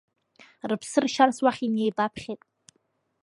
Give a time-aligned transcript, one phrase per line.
[0.69, 2.41] Рыԥсы ршьарц уахь инеибаԥхьеит.